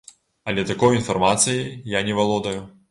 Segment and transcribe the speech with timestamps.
[0.51, 1.65] Але такой інфармацыяй
[1.97, 2.71] я не валодаю.